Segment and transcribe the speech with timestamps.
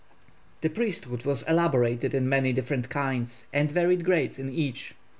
[0.61, 4.95] The priesthood was elaborated in many different kinds, and varied grades in each.